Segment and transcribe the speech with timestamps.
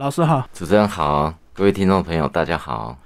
[0.00, 2.96] 老师好，主持人好，各位听众朋友大家好。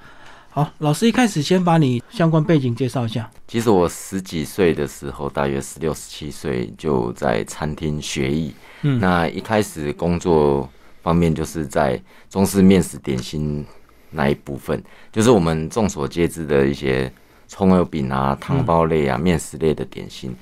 [0.50, 3.30] 好，老师一开始先把你相关背景介绍一下。
[3.48, 8.54] 其实我十几岁的时候，大约十六、十七岁就在餐厅学艺。
[8.82, 10.68] 嗯，那一开始工作
[11.00, 13.64] 方面就是在中式面食点心
[14.10, 17.10] 那一部分，就是我们众所皆知的一些
[17.48, 20.36] 葱油饼啊、汤包类啊、面食类的点心。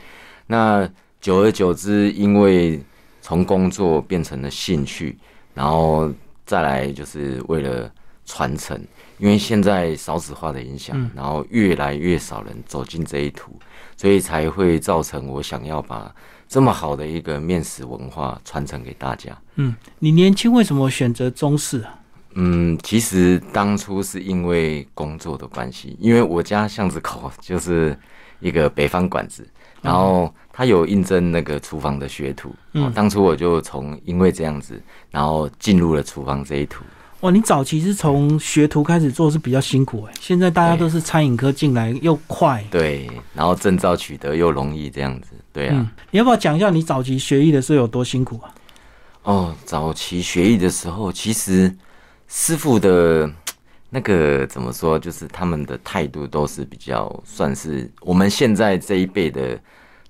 [0.48, 0.90] 那
[1.20, 2.82] 久而久之，因为
[3.22, 5.16] 从工作变成了兴趣，
[5.54, 6.12] 然后
[6.50, 7.88] 再来就是为了
[8.26, 8.76] 传承。
[9.18, 13.52] 因为现在少子化的影响，然后越来越少人走进这一途，
[13.96, 16.12] 所以才会造成我想要把
[16.48, 19.36] 这么好的一个面食文化传承给大家。
[19.54, 21.99] 嗯，你年轻为什么选择中式啊？
[22.34, 27.98] 嗯，其实当初是因为工作的关系，因为我家巷子口就是
[28.38, 29.46] 一个北方馆子，
[29.82, 34.80] 然后他有应征那个厨房的学徒，嗯，当初我就从因为这样子，
[35.10, 36.84] 然后进入了厨房这一途。
[37.20, 45.92] 哇，你早期是从学徒开始做是比较辛苦哎，现在大家都是餐饮科进来又快，对，然后证照取得又容易这样子，对啊。
[46.10, 48.54] 你要不要讲一下你早期学艺的时候有多辛苦啊？
[49.24, 51.76] 哦，早期学艺的时候，其实
[52.32, 53.28] 师傅的
[53.88, 59.60] 那个怎么说，就是他们的态度都是比较算是我们现在这一辈的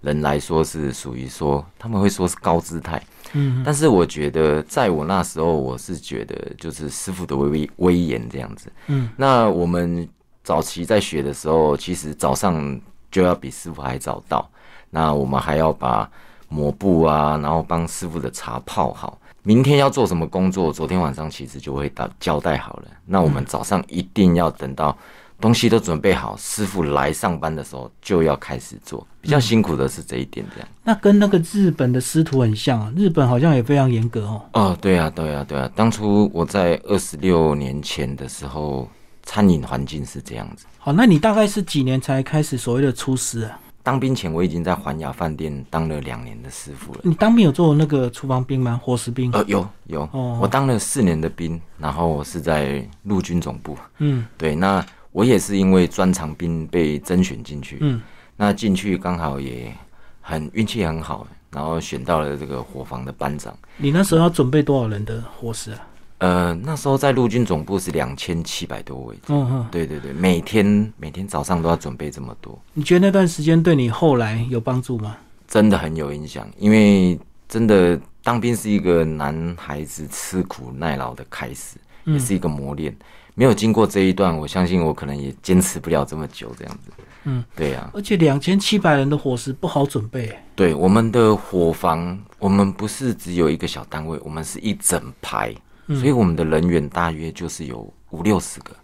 [0.03, 3.03] 人来说是属于说他们会说是高姿态。
[3.33, 8.71] 嗯，但是我觉得，在我那时候，我是觉得就是师傅的威威威严这样子。
[8.89, 10.07] 嗯，那我们
[10.43, 12.79] 早期在学的时候，其实早上
[13.11, 14.51] 就要比师傅还早到，
[14.91, 16.11] 那我们还要把
[16.49, 19.19] 抹布啊，然后帮师傅的茶泡好。
[19.43, 22.85] 明天要做什么工作，昨天晚上其实就会打交代好了。
[23.07, 24.97] 那我们早上一定要等到。
[25.41, 29.07] 东西都准备好，师傅来上班的时候就要开始做。
[29.23, 30.69] 比较辛苦的是这一点，这样。
[30.85, 34.43] 那跟那个日本的师徒很像啊，日本好像也非常严格哦。
[34.53, 35.67] 哦，对啊，对啊，对啊。
[35.75, 38.87] 当初我在二十六年前的时候，
[39.23, 40.67] 餐饮环境是这样子。
[40.77, 43.59] 好，那你大概是几年才开始所谓的厨师啊？
[43.83, 47.01] 当兵前我已经在环亚饭店当了两年的师傅了。
[47.03, 48.81] 你当兵有做那个厨房兵吗？
[48.83, 49.31] 伙食兵？
[49.33, 50.03] 呃，有有。
[50.13, 53.77] 哦，我当了四年的兵，然后是在陆军总部。
[53.99, 54.85] 嗯，对，那。
[55.13, 58.01] 我也是因为专长兵被甄选进去，嗯，
[58.37, 59.75] 那进去刚好也
[60.21, 63.53] 很运气很好，然后选到了这个伙房的班长。
[63.77, 65.81] 你那时候要准备多少人的伙食啊？
[66.21, 69.17] 呃，那时候在陆军总部是两千七百多位。
[69.29, 72.59] 嗯哼，对对对，每天每天早上都要准备这么多。
[72.73, 75.17] 你觉得那段时间对你后来有帮助吗？
[75.49, 82.95] 真的很有影响，因为真的当兵是一个男孩子吃苦耐劳的开始，也是一个磨练。
[83.35, 86.93] 没有经过这一段，我相信我可能也坚持不了这么久这样子。
[87.25, 87.91] 嗯，对呀。
[87.95, 90.37] 而且两千七百人的伙食不好准备。
[90.55, 95.55] 对，我们的伙房，我们不是只有一个小单位，我们是一整排，
[95.97, 98.75] 所以我们的人员大约就是有五六十个。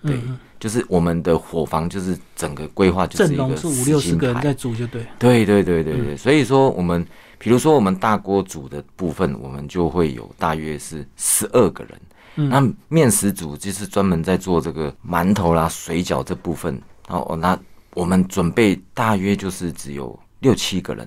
[0.00, 0.16] 对，
[0.60, 5.04] 就是我们的伙房，就是整个规划就是一个是五六十个人在煮就对。
[5.18, 7.04] 对对对对对，所以说我们，
[7.36, 12.00] 比如说我们大锅煮的部分，我们就会有大约是十二个人。
[12.48, 16.80] 那面食组就是专门在做这个馒头啦、水饺这部分。
[17.08, 17.58] 哦，那
[17.94, 21.04] 我们准备大约就是只有六七个人。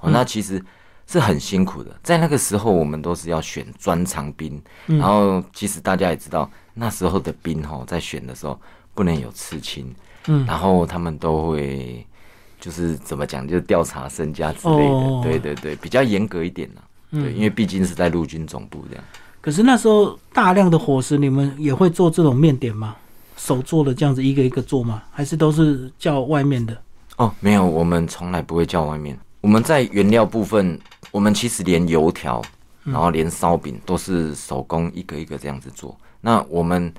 [0.00, 0.62] 哦，那其实
[1.06, 1.90] 是很辛苦的。
[2.02, 4.60] 在那个时候，我们都是要选专长兵。
[4.86, 8.60] 然后，其实大家也知道，那时候的兵哈，在选的时候
[8.94, 9.94] 不能有刺青。
[10.26, 10.44] 嗯。
[10.46, 12.06] 然后他们都会
[12.60, 15.22] 就是怎么讲，就调查身家之类的。
[15.22, 16.80] 对对对，比较严格一点呢。
[17.10, 19.04] 对，因为毕竟是在陆军总部这样。
[19.40, 22.96] 可是那时候大量的伙食，你们也会做这种面点吗？
[23.36, 25.02] 手做的这样子一个一个做吗？
[25.12, 26.76] 还是都是叫外面的？
[27.16, 29.18] 哦，没有，我们从来不会叫外面。
[29.44, 32.42] 我们在原料部分，我们其实连油条，
[32.82, 35.94] 然后连烧饼都是手工一个一个这样子做。
[36.22, 36.90] 那我们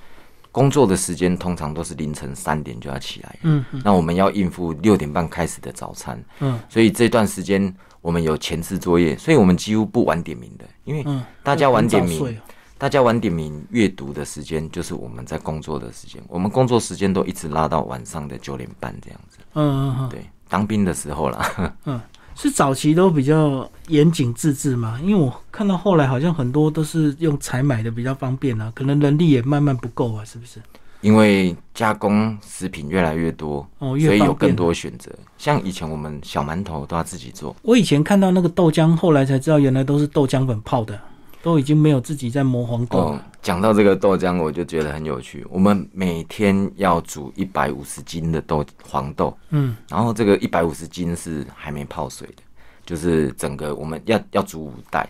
[0.52, 7.74] 工作的时间通常都是凌晨三点就要起来，嗯，那我们要应付六点半开始的早餐，嗯，所以这段时间。
[8.02, 11.04] 我们有前置作业，所以我们几乎不晚点名的，因为
[11.42, 12.40] 大家晚点名，
[12.78, 19.38] 大家晚点名阅读的时间就是我们在工作的时间，我们工作时间都一直拉到晚上的九点半这样子。
[19.54, 21.74] 嗯嗯嗯，对，当兵的时候啦。
[21.86, 22.00] 嗯，
[22.38, 30.60] 是早期都比较严谨自制嘛，因为我看到后来好像很多都是用采买的比较方便啊，可能人力也慢慢不够啊，是不是？
[31.00, 35.10] 因为加工食品越来越多，哦，所以有更多选择。
[35.38, 37.54] 像以前我们小馒头都要自己做。
[37.62, 40.98] 我以前看到那个豆浆，后来才知道原来都是豆浆粉泡的，
[41.46, 43.16] 都已经没有自己在磨黄豆。
[43.40, 45.46] 讲到这个豆浆，我就觉得很有趣。
[45.48, 52.42] 我们每天要煮一百五十斤的豆黄豆，嗯，然后这个一百五十斤是还没泡水的，
[52.84, 55.08] 就是整个我们要要煮五袋。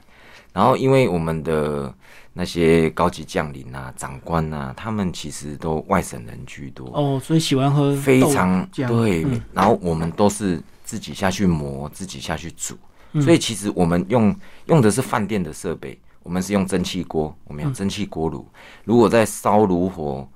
[0.52, 1.90] 然后因为我们的
[2.34, 9.40] 那些高级将领啊、长官啊，他们其实都外省人居多，哦，所以喜欢喝非常对嗯。
[9.54, 12.76] 然后我们都是自己下去磨，自己下去煮，
[13.12, 14.36] 嗯所以其实我们用
[14.66, 18.44] 用的是饭店的设备，我们是用蒸汽锅，我们有蒸汽锅炉。
[18.82, 20.28] 如果在烧炉火，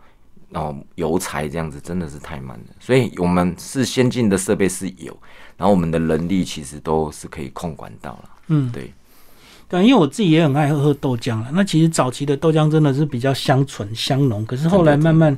[0.52, 5.16] 哦，油柴这样子真的是太慢了，所以我们是先进的设备是有，
[5.56, 8.30] 然后我们的人力其实都是可以控管到了。
[8.46, 8.94] 嗯，对，
[9.68, 11.48] 对，因为我自己也很爱喝豆浆啊。
[11.52, 15.36] 那其实早期的豆浆真的是比较香醇香浓，可是后来慢慢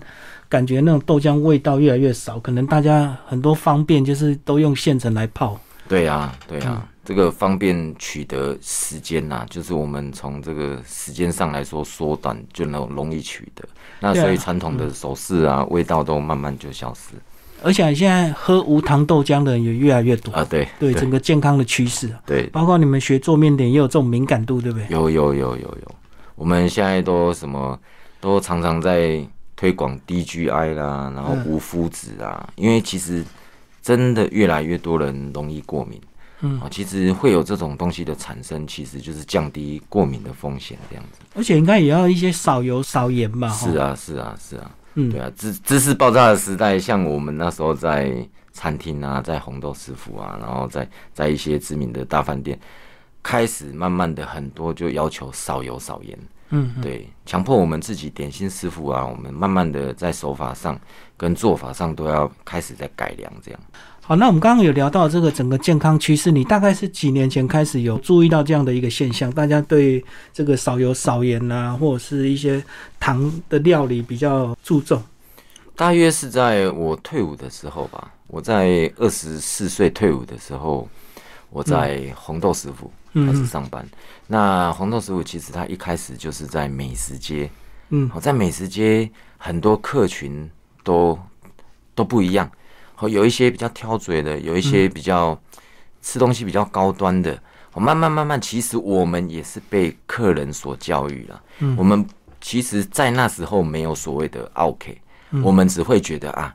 [0.50, 5.58] 感觉那种豆浆味道越来越少，可能大家很多方便就是都用现成来泡。
[5.88, 13.64] 对啊，对呀啊，这个方便取得时间呐、就是我们从这个时间上来说缩短，就能容易取得。
[13.98, 17.14] 那所以传统的手势啊，味道都慢慢就消失
[17.64, 20.44] 而且现在喝无糖豆浆的人也越来越多，啊。
[20.48, 24.86] 对对整个健康的趋势啊，对，包括你们学做面点也有这种敏感度，对不对？
[24.88, 25.94] 有有有有有，
[26.34, 27.78] 我们现在都什么
[28.20, 29.24] 都常常在
[29.54, 33.24] 推广 DGI 啦，然后嗯无麸质啊，因为其实
[33.80, 36.00] 真的越来越多人容易过敏。
[36.42, 41.20] 嗯啊，其实会有这种东西的产生，其实就是降低过敏的风险，这样子。
[41.34, 43.48] 而且应该也要一些少油少盐吧？
[43.48, 44.70] 是，啊，是啊，是啊。
[44.94, 48.14] 嗯对，啊，知知识爆炸的时代，像我们那时候在
[48.52, 52.60] 餐厅啊，在红豆师傅啊，然后在在一些知名的大饭店，
[53.22, 56.18] 开始慢慢的很多就要求少油少盐，
[56.50, 60.78] 嗯，嗯对，强迫我们自己点心师傅啊，我们慢慢的在手法上
[61.16, 63.60] 跟做法上都要开始在改良，这样。
[64.12, 70.04] 好，那我们刚刚有聊到这个整个健康趋势，你大概是几年前开始有注意到这样的一个现象，大家对
[70.34, 72.62] 这个少油少盐啊，或者是一些
[73.00, 75.02] 糖的料理比较注重。
[75.74, 80.86] 大约是在我退伍的时候吧，我在二十四岁退伍的时候，
[81.48, 83.82] 我在红豆师傅开始嗯上班。
[84.26, 87.48] 那红豆师傅其实他一开始就是在美食街，
[87.88, 90.50] 嗯好，在美食街很多客群
[90.84, 91.18] 都
[91.94, 92.50] 都不一样，
[92.94, 95.40] 好，有一些比较挑嘴的，有一些比较
[96.00, 97.40] 吃东西比较高端的。
[97.70, 101.42] 好慢慢慢慢，其实我们也是被客人所教育了。
[101.60, 102.06] 嗯我们
[102.40, 105.00] 其实，在那时候没有所谓的 OK，、
[105.30, 106.54] 嗯我们只会觉得啊，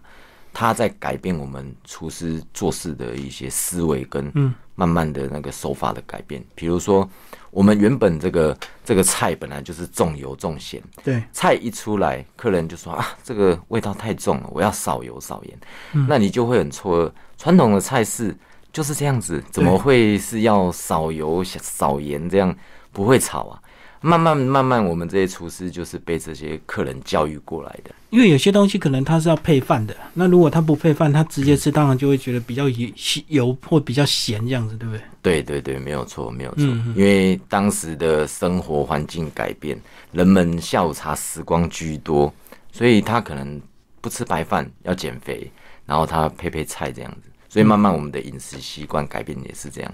[0.54, 6.42] 他在改变我们厨师做事的一些思维跟嗯慢慢的那个手法的改变。
[6.56, 7.10] 比如说，
[7.50, 15.60] 我们原本这个这个菜本来就是重油重咸，对，菜一出来，客人就说啊，这个味道太重了，我要少油少盐。
[15.94, 18.34] 嗯那你就会很错愕，传统的菜式
[18.72, 22.56] 就是这样子，怎么会是要少油少盐这样
[22.94, 23.60] 不会炒啊？
[24.02, 27.90] 慢慢慢慢，我们这些厨师就是被这些客人教育过来的。
[28.10, 32.90] 因为有些东西可能它是要配饭的，那如果它不配饭，它直接吃，当然就会觉得比较油
[33.28, 35.04] 油或比较咸这样子，对不对？
[35.22, 36.64] 对对对，没有错，没有错。
[36.96, 39.78] 因为当时的生活环境改变，
[40.14, 42.34] 人们下午茶时光居多，
[42.72, 43.62] 所以他可能
[44.00, 45.52] 不吃白饭，要减肥，
[45.86, 47.30] 然后他配配菜这样子。
[47.50, 49.94] 所以慢慢我们的饮食习惯改变也是这样。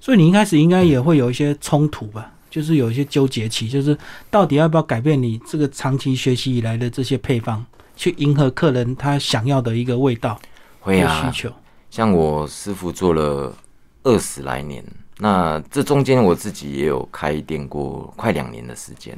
[0.00, 3.96] 所以你一开始应该也会有一些冲突吧，就是有一些纠结期，就是
[4.28, 7.64] 到底要不要改变你这个长期学习以来的这些配方，
[7.96, 10.38] 去迎合客人他想要的一个味道
[10.80, 11.54] 会啊需，求。
[11.90, 13.56] 像我师傅做了
[14.02, 14.84] 二十来年，
[15.18, 19.16] 那这中间我自己也有开店过快两年的时间。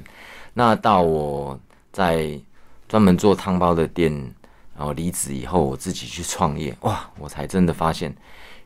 [0.53, 1.59] 那到我
[1.91, 2.39] 在
[2.87, 4.13] 专门做汤包的店，
[4.77, 8.15] 然后离职以后，我自己去创业，哇，我才真的发现，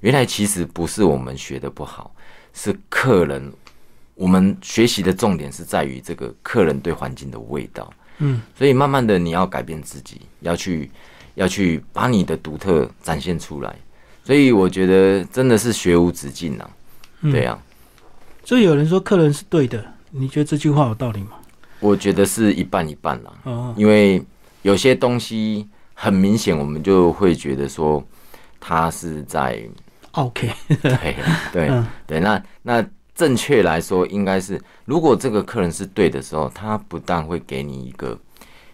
[0.01, 2.11] 原来其实不是我们学的不好，
[2.53, 3.53] 是客人。
[4.17, 7.89] 我们学习的重点是在于这个客人对环境的味道。
[8.19, 10.91] 嗯，所以慢慢的你要改变自己，要去
[11.35, 13.77] 要去把你的独特展现出来。
[14.25, 16.71] 所以我觉得真的是学无止境啊，
[17.21, 17.31] 嗯。
[17.31, 17.57] 对啊，
[18.43, 21.33] 所以有人说客人是对的，你觉得这句话有道理吗？
[21.79, 24.25] 我觉得是一半一半啦，哦，因为
[24.63, 28.03] 有些东西很明显，我们就会觉得说
[28.59, 29.63] 他是在
[30.13, 31.17] OK， 对
[31.53, 31.87] 对嗯。
[32.07, 38.17] 对，那那正确来说应该是，如果这个客人是对的时候，他不但会给你一个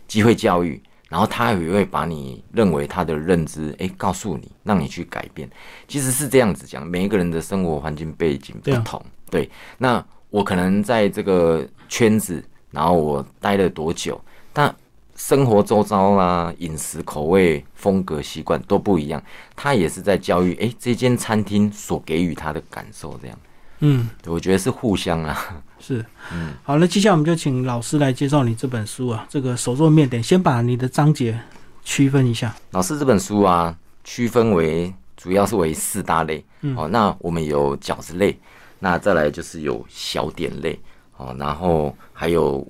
[0.09, 5.49] 机会教育，然后他也会把你认为他的认知，诶，告诉你，让你去改变。
[5.87, 9.49] 其实是这样子讲，每一个人的生活环境背景不对啊同，对。
[9.79, 14.21] 那我可能在这个圈子，然后我待了多久，
[14.53, 14.75] 但
[15.15, 19.23] 生活周遭啦、饮食口味、风格、习惯都不一样，
[19.55, 23.39] 他也是在教育，诶，这间餐厅所给予他的感受，这样。
[23.83, 25.37] 嗯，我觉得是互相啊。
[25.79, 31.39] 是，嗯好，那接下来我们就请老师来介绍你这本书啊，这个手做面点，先把你的章节
[31.85, 32.55] 区分一下。
[32.71, 36.45] 老师这本书啊，区分为主要是为四大类。
[36.61, 38.39] 嗯哦，那我们有饺子类，
[38.79, 40.79] 那再来就是有小点类，
[41.17, 42.65] 哦，然后还有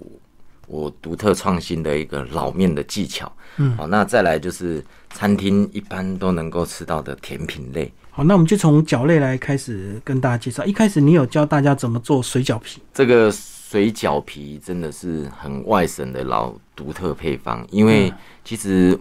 [0.67, 7.93] 我独特创新的一个老面的技巧，嗯，哦，那再来就是餐厅一般都能够吃到的甜品类。
[8.15, 10.63] 好，那我们就从饺类来开始跟大家介绍。
[10.67, 18.13] 一开始你有教大家怎么做水饺皮，这个水饺皮真的是很外省的老独特配方，因为
[18.45, 19.01] 其实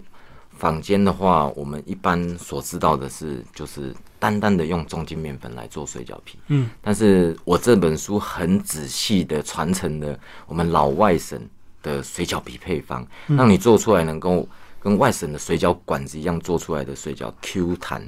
[0.56, 6.38] 坊间的话，我们一般所知道的是，就是单单的用中筋面粉来做水饺皮。
[6.46, 11.38] 嗯，但是我这本书很仔细的传承了我们老外省
[11.82, 14.48] 的水饺皮配方，让你做出来能够
[14.80, 18.02] 跟外省的水饺管子一样做出来的水饺 Q 弹，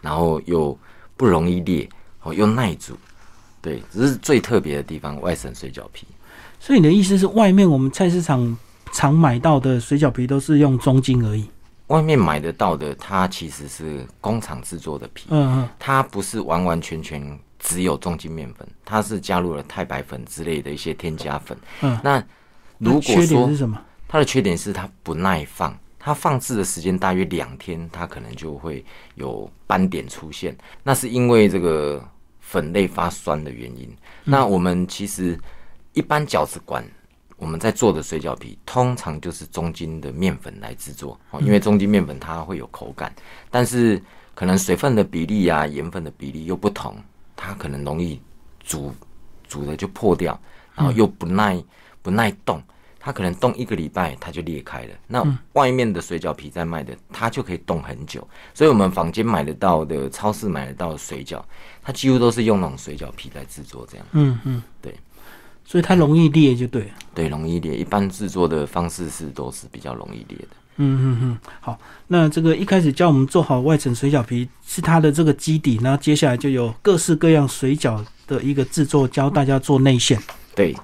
[0.00, 0.76] 然后又
[1.16, 1.88] 不容易裂，
[2.22, 2.96] 哦又耐煮。
[3.62, 6.06] 对，这是最特别的地方，外省水饺皮。
[6.58, 8.56] 所以你的意思是，外面我们菜市场
[8.92, 11.48] 常买到的水饺皮都是用中筋而已。
[11.88, 21.58] 外面买得到的，它其实是工厂制作的皮，嗯嗯，它不是完完全全只有中筋面粉，它是加入了太白粉之类的一些添加粉。
[21.80, 22.22] 嗯那
[22.78, 23.78] 如果那缺点说是什么？
[24.06, 28.82] 它的缺点是它不耐放，它放置的时间大约两天，它可能就会
[29.16, 30.56] 有斑点出现。
[30.82, 32.02] 那是因为这个
[32.40, 33.94] 粉类发酸的原因。
[34.24, 35.38] 那我们其实
[35.92, 36.82] 一般饺子馆
[37.36, 43.14] 我们在做的水饺皮，通常就是中筋的面粉来制作哦，因为中筋面粉它会有口感，
[43.50, 44.02] 但是
[44.34, 46.96] 可能水分的比例啊、盐分的比例又不同，
[47.36, 48.20] 它可能容易
[48.58, 48.90] 煮
[49.46, 50.40] 煮的就破掉，
[50.74, 51.62] 然后又不耐
[52.00, 52.62] 不耐冻。
[53.02, 54.90] 它可能冻一个礼拜，它就裂开了。
[55.06, 58.20] 那外面的水饺皮在卖的，它就可以冻很久。
[58.52, 61.42] 所以，我们房间买得到的、超市买得到的水饺，
[61.82, 64.94] 它几乎都是用那种水饺皮来制作，这样嗯嗯，对，
[65.64, 66.90] 所以它容易裂就对了。
[67.14, 67.74] 对，容易裂。
[67.74, 70.48] 一般制作的方式是都是比较容易裂的。
[70.82, 80.18] 嗯嗯嗯，好，那这个一开始教我们做好外层水饺皮是它的这个基底，然后接下来就有各式各样水饺的一个制作，教大家做内馅。
[80.54, 80.80] 对，嗯，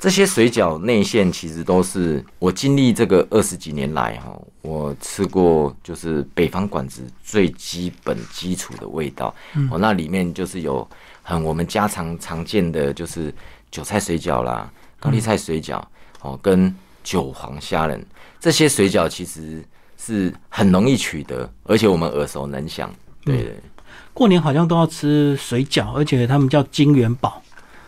[0.00, 9.34] 这些水饺内馅其实都是我经历这个二十几年来哈，我吃过就是北方馆子最基本基础的味道。
[9.70, 10.88] 哦，那里面就是有
[11.22, 13.32] 很我们家常常见的就是
[13.70, 15.82] 韭菜水饺啦、高丽菜水饺
[16.22, 18.02] 哦，跟韭黄虾仁
[18.40, 19.62] 这些水饺其实
[19.98, 22.90] 是很容易取得，而且我们耳熟能详。
[23.22, 23.54] 对对
[24.14, 27.42] 过年好像都要吃水饺，而且他们叫金元宝。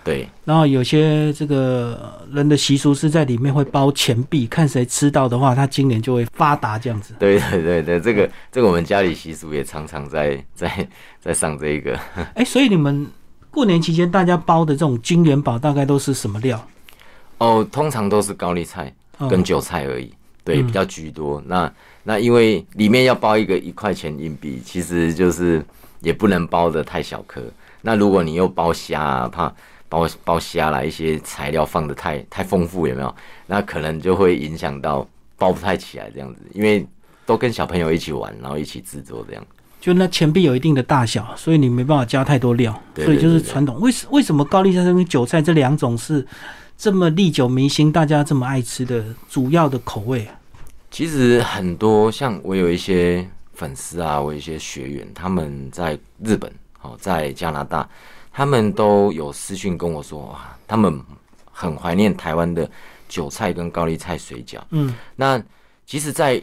[0.04, 7.14] 对，然后有些这个人的习俗是在里面会包钱币，看谁吃到的话，他今年就会发达这样子。
[7.20, 10.88] 对对对对，这个这个我们家里习俗也常常在在
[11.20, 11.96] 在上这一个。
[12.34, 13.06] 哎，所以你们
[13.50, 16.66] 过年期间大家包的这种金元宝大概都是什么料？
[17.38, 18.92] 哦，通常都是高丽菜
[19.30, 21.40] 跟嗯韭菜而已，对，嗯比较居多。
[21.46, 25.64] 那那因为里面要包一个一块钱硬币，其实就是
[26.00, 27.40] 也不能包的太小颗。
[27.84, 29.52] 那如果你又包虾啊，怕
[29.92, 33.14] 包包虾啦，一些材料放的太太丰富，有没有？
[33.46, 35.06] 那可能就会影响到
[35.36, 36.86] 包不太起来这样子，因为
[37.26, 39.46] 都跟小朋友一起玩，然后一起制作这样。
[39.78, 43.78] 就那钱币有一定的大小，所以你没办法加太多料，对所以就是传统。
[43.80, 46.26] 为什为什么高丽菜跟韭菜这两种是
[46.78, 50.34] 这么历久弥新，大家这么爱吃的主要的口味啊？
[50.90, 57.88] 其实很多像我有一些粉丝啊，我有一些学员，他们在日本哦，在加拿大，
[58.32, 61.00] 他们都有私讯跟我说，哇，他们
[61.50, 62.68] 很怀念台湾的
[63.08, 64.60] 韭菜跟高丽菜水饺。
[64.70, 65.42] 嗯，那
[65.84, 66.42] 其实，在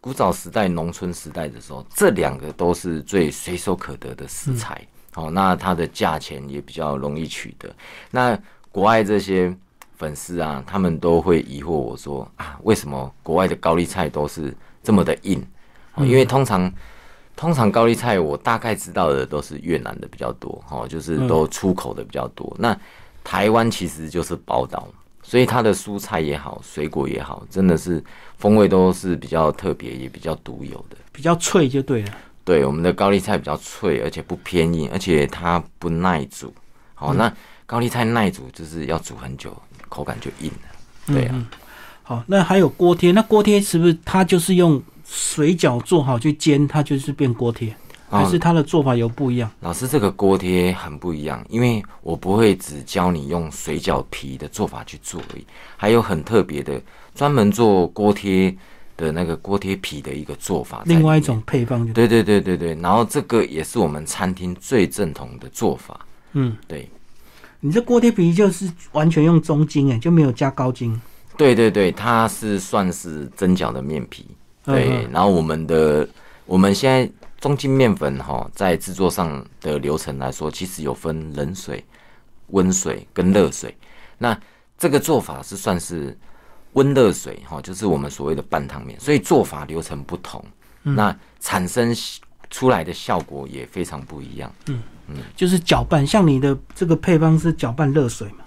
[0.00, 4.80] 古早时代、农村时代的时候，这两个都是最随手可得的食材。
[5.14, 7.68] 哦、那它的价钱也比较容易取得。
[8.10, 8.38] 那
[8.70, 9.54] 国外这些
[9.98, 15.46] 粉丝啊，他们都会疑惑我说啊，为什么国外的高丽菜都是这么的硬？
[15.96, 16.72] 哦、因为通常
[17.34, 22.54] 通常高丽菜我大概知道的都是越南的比较多，哦，就是都出口的比较多。
[22.58, 22.76] 那
[23.24, 24.86] 台湾其实就是宝岛，
[25.22, 28.02] 所以它的蔬菜也好，水果也好，真的是
[28.38, 30.96] 风味都是比较特别，也比较独有的。
[31.10, 32.12] 比较脆就对了。
[32.44, 36.52] 对，我们的高丽菜比较脆，而且不偏硬，而且它不耐煮。
[36.94, 37.32] 好，那
[37.66, 39.56] 高丽菜耐煮就是要煮很久，
[39.88, 41.14] 口感就硬了。
[41.14, 41.46] 对啊，
[42.02, 47.74] 好，那还有锅贴，那锅贴是不是它就是用水饺做好去煎，它就是变锅贴，
[48.10, 49.50] 还是它的做法有不一样？
[49.60, 56.80] 老师这个锅贴很不一样，因为我不会只教你用水饺皮的做法去做而已，还有很特别的
[57.14, 58.54] 专门做锅贴
[58.96, 60.82] 的那个锅贴皮的一个做法。
[60.86, 61.20] 另外一。
[61.20, 62.06] 种配方就对。
[62.06, 65.98] 对对对对对，然后这个也是我们餐厅最正统的做法。
[66.32, 66.88] 嗯，对，
[67.60, 71.00] 你这锅贴皮就是完全用中筋哎，就没有加高筋。
[71.36, 74.26] 对对对，它是算是蒸饺的面皮。
[74.64, 76.08] 对，嗯然后我们的
[76.46, 81.84] 我们现在中筋面粉哈，在制作上的流程来说，其实有分冷水、
[82.48, 83.76] 温水跟热水。
[84.18, 84.38] 那
[84.78, 86.16] 这个做法是算是
[86.74, 90.44] 温热水哈，就是我们所谓的半汤面，所以做法流程不同，
[90.82, 91.94] 那产生
[92.50, 94.52] 出来的效果也非常不一样。
[94.66, 98.44] 嗯嗯，就是搅拌，像你的这个配方是搅拌热水嘛？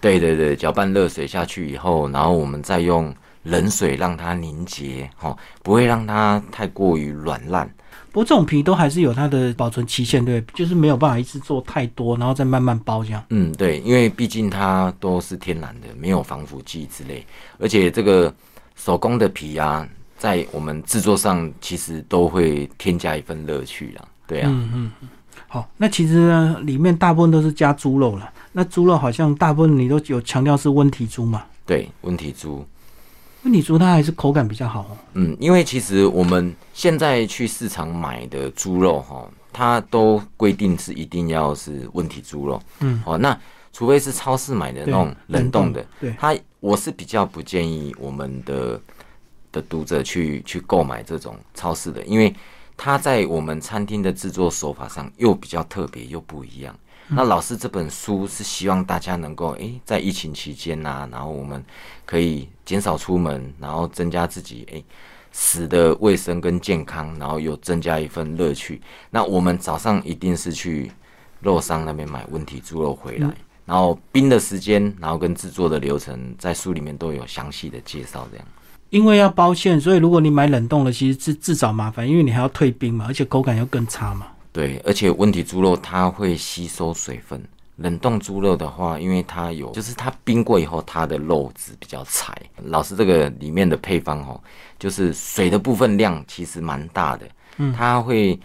[0.00, 3.14] 对对对，搅拌热水下去以后，然后我们再用
[3.46, 7.68] 冷水让它凝结，哈，不会让它太过于软烂。
[8.10, 13.22] 不过这种皮都还是有它的保存期限，对，就是没有办法一次做太多，然后再慢慢包这样。
[13.30, 17.24] 嗯，对，因为毕竟它都是天然的，没有防腐剂之类，
[17.58, 18.34] 而且这个
[18.74, 19.86] 手工的皮啊，
[20.18, 24.02] 在我们制作上其实都会添加一份乐趣啦。
[24.26, 24.48] 对啊。
[24.50, 25.08] 嗯嗯嗯。
[25.46, 28.28] 好，那其实呢，里面大部分都是加猪肉了。
[28.52, 31.44] 那猪肉好像大部分你都有强调是温体猪嘛？
[31.66, 32.66] 对，温体猪。
[33.46, 34.96] 温体猪它还是口感比较好。
[35.12, 42.60] 嗯，因为其实我们现在去市场买的猪肉哈，它都规定是一定要是问题猪肉。
[42.80, 43.38] 嗯，哦，那
[43.72, 48.80] 除非是超市买的那种冷冻的，对它我是比较不建议我们的
[49.52, 52.34] 的读者去去购买这种超市的，因为
[52.76, 56.76] 它在我们餐厅的制作手法上又比较特别又不一样。
[57.08, 61.64] 那老师这本书是希望大家能够诶，在疫情期间呐，然后我们
[62.04, 64.84] 可以减少出门，然后增加自己诶
[65.30, 68.80] 死的卫生跟健康，然后又增加一份乐趣。
[69.10, 70.90] 那我们早上一定是去
[71.40, 73.30] 肉商那边买温体猪肉回来，
[73.64, 78.26] 然后冰的时间，然后跟制作的流程，在书里面都有详细的介绍。
[78.32, 78.46] 这样，
[78.90, 84.26] 因为要包馅，所以如果你买冷冻的，其实是自找麻烦，因为你还要退冰嘛，而且口感又更差嘛。
[84.56, 87.38] 对，而且温体猪肉它会吸收水分，
[87.76, 92.34] 冷冻猪肉的话，因为它有，就是它冰过以后，它的肉质比较柴。
[92.64, 94.40] 老师这个里面的配方哦，
[94.78, 98.40] 就是水的部分量其实蛮大的，嗯，它会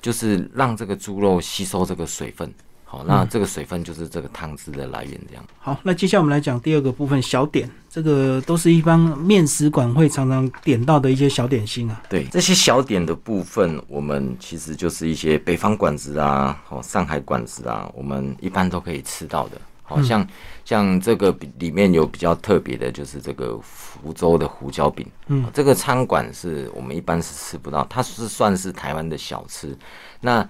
[0.00, 2.52] 就是让这个猪肉吸收这个水分。
[2.92, 5.42] 好，那这个水分就是这个汤汁的来源，这样。
[5.58, 12.02] 好，那接下来我们来讲第二个部分，小点，这个都是一般面食馆会常常点到的一些小点心啊。
[12.10, 19.58] 对，这些小点的部分，我们其实就是一些北方馆子啊，哦，上海馆子啊，我们一般都可以吃到的。
[19.82, 20.26] 好像
[20.64, 25.06] 像这个里面有比较特别的，就是这个福州的胡椒饼。
[25.28, 29.74] 嗯，这个餐馆是我们一般是吃不到，它是算是台湾的小吃。
[30.20, 30.46] 那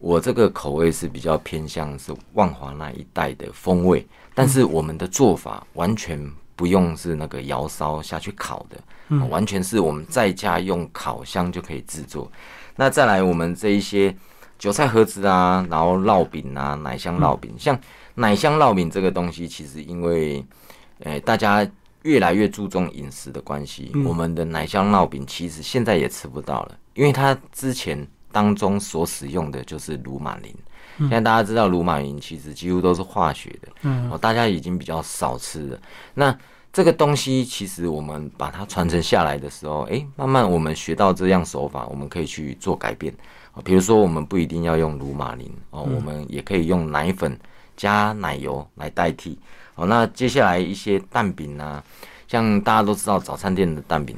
[0.00, 6.18] 我这个口味是比较偏向是万华那一带的风味，但是我们的做法完全
[6.56, 12.32] 不用是那个窑烧下去烤的，完全是我们在家用烤箱就可以制作。
[12.76, 14.16] 那再来我们这一些
[14.58, 17.78] 韭菜盒子啊，然后烙饼啊，奶香烙饼，像
[18.14, 20.42] 奶香烙饼这个东西，其实因为
[21.00, 21.70] 诶大家
[22.04, 28.08] 越来越注重饮食的关系，我们的奶香烙饼其实现在也吃不到了，因为它之前。
[28.32, 30.54] 当中所使用的就是鲁马林，
[30.98, 35.78] 现在大家知道鲁马林其实几乎都是化学的，嗯，哦，大家已经比较少吃了。
[36.14, 36.36] 那
[36.72, 43.12] 这个东西其实我们把它传承下来的时候，哎，慢慢我们学到这样手法，我们可以去做改变
[43.52, 43.58] 啊。
[43.64, 47.36] 比如说，我们不一定要用鲁马林哦，我们也可以用奶粉
[47.76, 49.36] 加奶油来代替。
[49.74, 51.82] 哦，那接下来一些蛋饼啊，
[52.28, 54.16] 像大家都知道早餐店的蛋饼。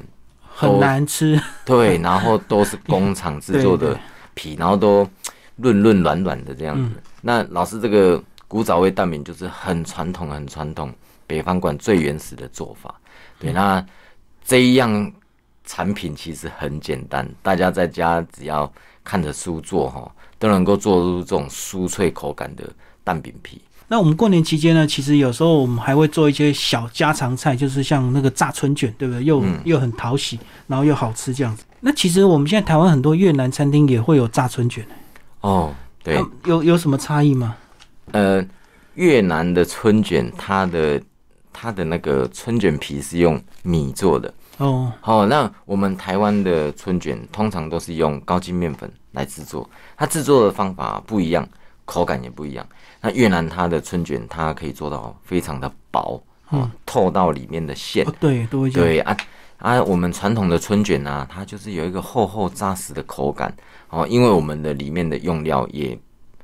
[0.62, 3.98] 很难吃， 对，然后都是工厂制作的
[4.34, 5.08] 皮，然后都
[5.56, 7.02] 润润软软的这样子。
[7.20, 10.92] 那老师这个古早味蛋饼就是很传统、很传统，
[11.26, 12.94] 北方馆最原始的做法。
[13.38, 13.84] 对，那
[14.44, 15.12] 这一样
[15.64, 18.70] 产品其实很简单，大家在家只要
[19.04, 22.64] 看着书做哈，都能够做出这种酥脆口感的
[23.04, 23.60] 蛋饼皮。
[23.92, 29.22] 那我们过年期间呢，其实有时候我们还会做一些小家常菜，就是像那个炸春卷，对不对？
[29.22, 31.62] 又又很讨喜，然后又好吃这样子。
[31.80, 34.82] 那其实我们现在台湾很多越南餐厅也会有炸春卷。
[35.42, 37.54] 哦，对，有有什么差异吗？
[38.12, 38.42] 呃，
[38.94, 40.98] 越南的春卷，它的
[41.52, 44.32] 它的那个春卷皮是用米做的。
[44.56, 51.46] 哦，好，那我们台湾的春卷通常都是用高筋面粉来制作，它制作的方法不一样，
[51.92, 52.66] 口感也不一样。
[53.02, 58.06] 那越南它的春卷，它可以做到非常的薄，哦，透到里面的馅。
[58.18, 59.14] 对，多一对啊
[59.58, 59.82] 啊！
[59.82, 63.54] 我们传统的春卷呢，它就是有一个厚厚扎实的口感
[63.90, 65.98] 哦，因为我们的里面的用料也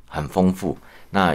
[0.07, 0.77] 很丰富，
[1.09, 1.35] 那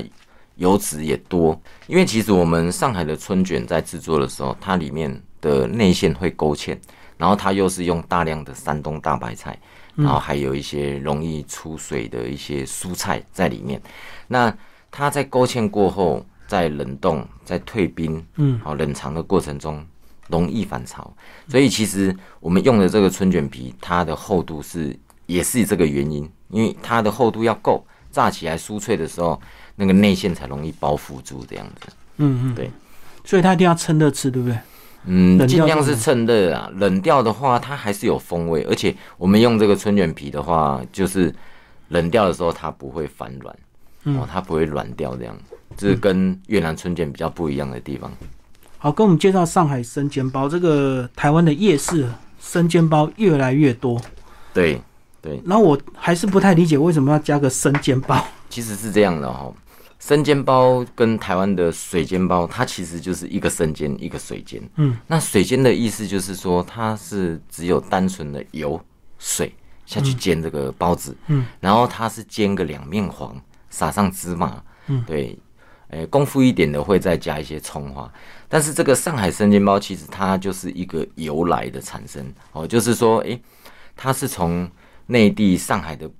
[0.57, 1.59] 油脂也多。
[1.87, 5.09] 因为其实我们上海的春卷在制作的时候，它里面
[5.41, 6.77] 的内馅会勾芡，
[7.17, 9.57] 然后它又是用大量的山东大白菜，
[9.95, 13.81] 然后还有一些容易出水的一些蔬菜在里面，
[14.27, 14.55] 那。
[14.95, 19.83] 它在勾芡过后，在冷冻、在退冰、嗯，好冷藏的过程中，
[20.27, 21.11] 容易反潮，
[21.47, 29.41] 所以其实我们用的这个春卷皮，它的厚度是也是这个原因，因为它的厚度要够，炸起来酥脆的时候，
[29.75, 31.91] 那个内馅才容易包覆住这样子。
[32.17, 32.69] 嗯嗯，对。
[33.25, 34.55] 所以它一定要趁热吃，对不对？
[35.05, 41.33] 嗯，尽量是趁热啊，冷掉的话它还是有风味，而且我们用这个春卷皮的话，就是
[41.89, 43.55] 冷掉的时候它不会反软，
[44.05, 45.37] 嗯哦，它不会软掉这样，
[45.75, 48.11] 这是跟越南春卷比较不一样的地方。
[48.77, 52.07] 好，跟我们介绍上海生煎包，这个台湾的夜市
[52.39, 54.01] 生煎包越来越多，
[54.53, 54.81] 对，
[55.45, 58.21] 然后我还是不太理解为什么要加个生煎包。
[58.49, 59.51] 其实是这样的哈、
[60.05, 64.61] 生煎包跟台湾的水煎包，它其实就是一个生煎，一个水煎。
[64.75, 68.77] 嗯，那水煎的意思就是说，它是只有单纯的油
[69.17, 75.39] 水下去煎这个包子，嗯，然后它是煎个两面黄，撒上芝麻，嗯，对，
[75.91, 78.11] 诶、功夫一点的会再加一些葱花。
[78.49, 82.29] 但是这个上海生煎包其实它就是一个由来的产生。
[82.51, 83.41] 哦，就是说，诶、
[83.95, 84.69] 它是从
[85.05, 86.11] 内地上海的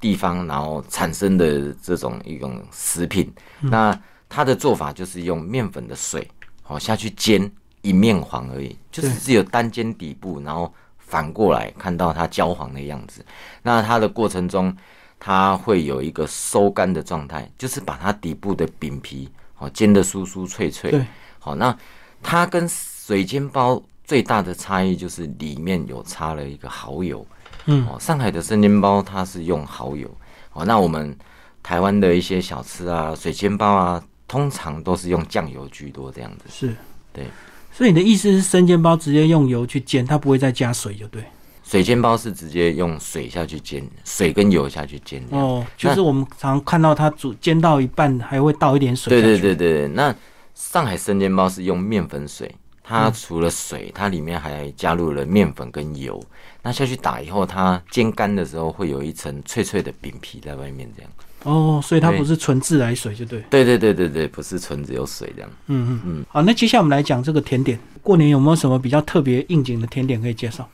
[0.00, 3.30] 地方，然后产生的这种一种食品。
[3.60, 3.96] 那
[4.28, 6.26] 它的做法就是用面粉的水，
[6.62, 7.50] 好、下去煎
[7.82, 13.24] 一面黄而已，就是只有单煎底部，然后反过来看到它焦黄的样子。
[13.62, 14.74] 那它的过程中，
[15.18, 20.90] 它会有一个收干的状态，就是把它底部的饼皮，好、煎的酥酥脆脆。
[20.90, 21.04] 对，
[21.38, 21.76] 好，那
[22.22, 27.26] 它跟水煎包最大的差异就是里面有插了一个蚝油。
[27.66, 30.08] 嗯哦，上海的生煎包它是用蚝油。
[30.52, 31.16] 哦，那我们
[31.62, 36.44] 台湾的一些小吃啊，水煎包啊，通常都是用酱油居多这样子。
[36.48, 36.74] 是，
[37.12, 37.26] 对。
[37.72, 41.22] 所以你的意思是生煎包直接用油去煎，它不会再加水，就对。
[41.62, 45.24] 水煎包是直接用水下去煎，水跟油下去煎。
[45.30, 49.42] 哦，就是我们常看到它煮煎到一半还会倒一点水对下去。
[49.42, 50.12] 对对对，那
[50.52, 52.52] 上海生煎包是用面粉水，
[52.90, 56.20] 它除了水，它里面还加入了面粉跟油。
[56.62, 61.10] 那下去打以后，它煎干的时候会有一层脆脆的饼皮在外面，这样。
[61.44, 63.40] 哦，所以它不是纯自来水，就对。
[63.48, 65.50] 对对对对对，不是纯只有水这样。
[65.68, 67.78] 嗯嗯嗯好，那接下来我们来讲这个甜点。
[68.02, 70.68] 过年有没有什么比较特别应景的甜点可以介绍？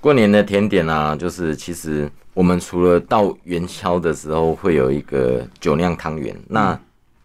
[0.00, 6.78] 过年的甜点啊，就是其实我们除了到元宵的时候会有一个酒酿汤圆，那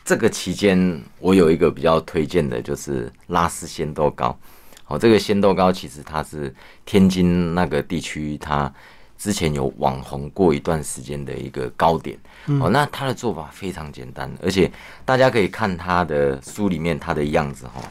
[0.06, 4.38] 这个期间我有一个比较推荐的就是拉丝鲜豆糕。
[4.86, 6.54] 哦，这个鲜豆糕其实它是
[6.86, 8.72] 天津那个地区它
[9.18, 12.16] 之前有网红过一段时间的一个糕点。
[12.62, 14.72] 哦，那它的做法非常简单，而且
[15.04, 17.84] 大家可以看它的书里面它的样子哈、哦，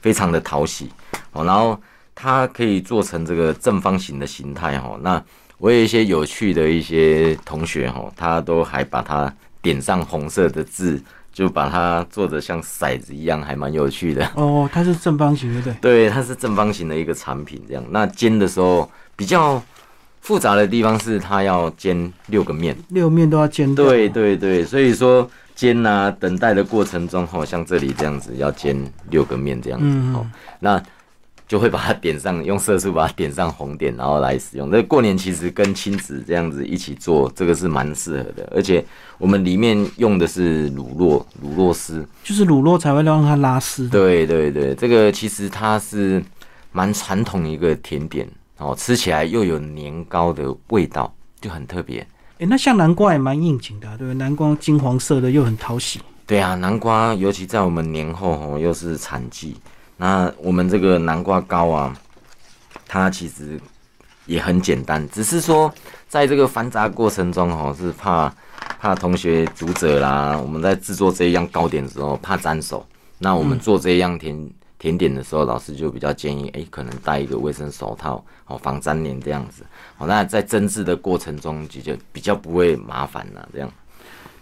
[0.00, 0.88] 非常的讨喜。
[1.32, 1.78] 哦，然后
[2.14, 4.98] 它可以做成这个正方形的形态哈。
[5.02, 5.22] 那
[5.58, 14.28] 我有一些有趣的一些同学哈，他都还把它点上红色的字，就把它做的像骰子一样，还蛮有趣的。
[14.34, 15.74] 哦，它是正方形，对不对？
[15.80, 17.84] 对，它是正方形的一个产品，这样。
[17.90, 19.62] 那煎的时候比较
[20.20, 22.76] 复杂的地方是它要煎六个面。
[22.88, 23.74] 六面都要煎。
[23.74, 28.76] 对对对，所以说煎啊，等待的过程中，好像这里这样子要煎
[29.10, 30.26] 六个面这样子，嗯哦，
[30.58, 30.82] 那
[31.50, 34.70] 就会把它点上，用色素把它点上红点，然后来使用。
[34.70, 38.84] 那过年其实跟亲子这样子一起做，这个是蛮适合的，而且
[39.18, 42.06] 我们里面用的是乳酪，乳酪丝。
[42.22, 43.88] 就是乳酪才会让它拉丝。
[43.88, 46.22] 对对对，这个其实它是
[46.70, 52.06] 蛮传统一个甜点哦，吃起来又有年糕的味道，就很特别。
[52.38, 54.16] 诶，那像南瓜也蛮应景的、啊，对不对？
[54.16, 56.00] 南瓜金黄色的又很讨喜。
[56.28, 59.56] 对啊，南瓜尤其在我们年后哦，又是产季，
[60.00, 61.94] 那我们这个南瓜糕啊，
[62.88, 63.60] 它其实
[64.24, 65.70] 也很简单，只是说
[66.08, 68.34] 在这个繁杂过程中哦，是怕
[68.80, 72.86] 怕同学读者啦，我们在制作这一样糕点的时候怕沾手，
[73.18, 74.50] 那我们做这一样甜。
[74.80, 79.62] 甜点的时候，老师就比较建议，哎、可能戴一个卫生手套，哦，防粘连这样子。
[79.98, 83.70] 哦，那在蒸制的过程中，就就比较不会麻烦啦，这样。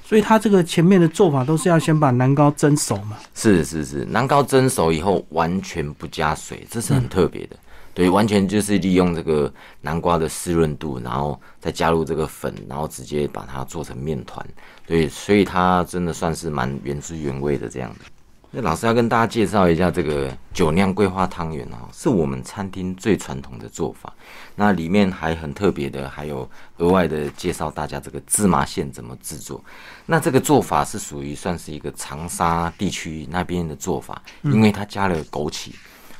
[0.08, 3.18] 所以它这个前面的做法都是要先把南瓜蒸熟嘛。
[3.34, 7.56] 是是是，南瓜蒸熟以后完全不加水，这是很特别的。
[7.92, 14.42] 对，完全就是利用这个南瓜的湿润度，然后再加入这个粉，然后直接把它做成面团。
[14.86, 18.00] 对，所以它真的算是蛮原汁原味的这样子。
[18.50, 24.10] 那老师要跟大家介绍一下这个酒酿桂花汤圆哦，是我们餐厅最传统的做法。
[24.54, 29.62] 那里面还很特别的，还有额外的介绍大家这个芝麻馅怎么制作。
[30.06, 35.72] 那这个做法是属于算是一个长沙地区那边的做法，因为它加了枸杞。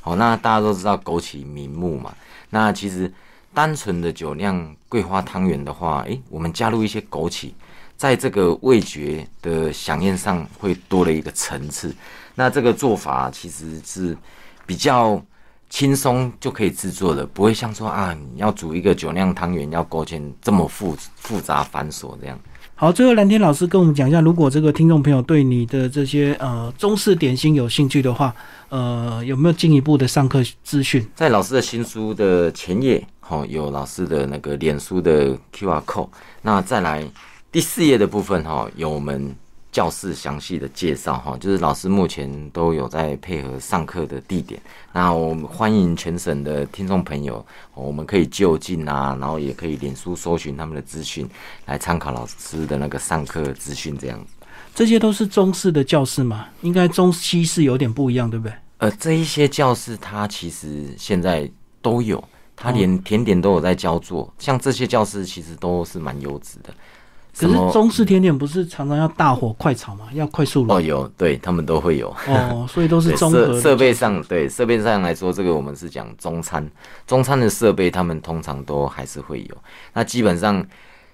[0.03, 2.15] 好，那大家都知道枸杞明目嘛。
[2.51, 3.11] 那其实
[3.55, 7.53] 单纯的酒酿桂花汤圆的话，诶，我们加入一些枸杞，
[7.99, 11.95] 在这个味觉的响应上会多了一个层次。
[12.35, 14.17] 那这个做法其实是
[14.65, 15.21] 比较
[15.69, 22.39] 轻松就可以制作的，不会像说啊，你要煮一个酒酿汤圆要勾芡这么复复杂繁琐这样。
[22.77, 28.33] 好，最后蓝天老师跟我们讲一下，如果这个听众朋友对你的这些呃中式点心有兴趣的话，
[28.69, 31.05] 呃，有没有进一步的上课资讯？
[31.17, 36.09] 在老师的新书的前页，好、有老师的那个脸书的 QR code。
[36.43, 37.05] 那再来
[37.51, 39.35] 第四页的部分，哈、有我们
[39.73, 44.61] 教室详细的介绍，哈，就是老师目前都有在配合上课的地点。
[44.93, 47.37] 那我们欢迎全省的听众朋友，
[47.73, 51.27] 哦我们可以就近啊，然后也可以脸书搜寻他们的资讯，
[51.65, 54.33] 来参考老师的那个上课资讯这样子。
[54.75, 58.55] 这些都是中式的教室嘛，应该中西式有点不一样，对不对？
[58.77, 62.23] 呃，这一些教室它其实现在都有，
[62.55, 66.75] 它连甜点都有在教做，像这些教室其实都是蛮优质的。
[67.39, 72.09] 可是中式甜点不是常常要大火快炒吗，要快速哦冷有对他们都会有。
[72.27, 76.69] 哦，所以都是 对综合设备上，对设备上来说，这个我们是讲中餐，
[77.07, 79.57] 中餐的设备他们通常都还是会有。
[79.95, 80.65] 那基本上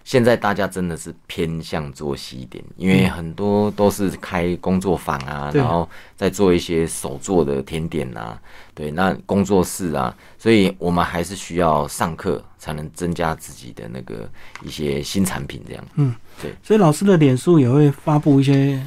[0.05, 8.38] 现在大家真的是偏向做西点，因为很多都是开工作坊啊，然后再做一些手做的甜点啊，
[8.75, 14.29] 对，那工作室啊，所以我们还是需要上课才能增加自己的那个
[14.62, 15.83] 一些新产品这样。
[15.95, 18.79] 嗯，对所以老师的脸书也会发布一些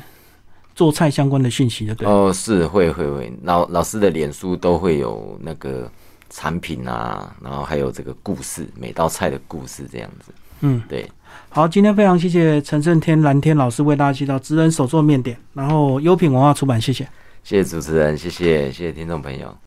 [0.75, 2.07] 做菜相关的讯息，的对？
[2.07, 5.91] 哦，是会会会，老老师的脸书都会有那个
[6.29, 10.31] 产品啊，然后还有这个故事，每道菜的故事这样子。
[10.61, 11.09] 嗯，对，
[11.49, 17.07] 好，今天非常谢谢陈胜天蓝天老师为大家介绍职人手做面点，然后优品文化出版，谢谢。
[17.43, 19.57] 谢谢主持人，谢谢谢谢听众朋友。